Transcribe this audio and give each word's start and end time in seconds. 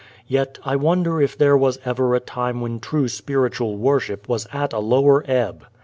Yet 0.25 0.57
I 0.65 0.77
wonder 0.77 1.21
if 1.21 1.37
there 1.37 1.55
was 1.55 1.77
ever 1.85 2.15
a 2.15 2.19
time 2.19 2.59
when 2.59 2.79
true 2.79 3.07
spiritual 3.07 3.77
worship 3.77 4.27
was 4.27 4.47
at 4.51 4.73
a 4.73 4.79
lower 4.79 5.23
ebb. 5.27 5.65